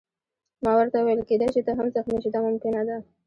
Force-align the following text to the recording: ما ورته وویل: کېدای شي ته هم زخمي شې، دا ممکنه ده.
ما 0.63 0.71
ورته 0.77 0.97
وویل: 0.99 1.21
کېدای 1.29 1.49
شي 1.53 1.61
ته 1.67 1.71
هم 1.77 1.87
زخمي 1.95 2.17
شې، 2.23 2.29
دا 2.31 2.39
ممکنه 2.47 2.81
ده. 2.87 2.97